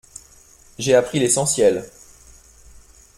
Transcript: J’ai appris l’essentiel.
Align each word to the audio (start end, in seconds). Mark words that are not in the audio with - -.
J’ai 0.79 0.95
appris 0.95 1.19
l’essentiel. 1.19 1.85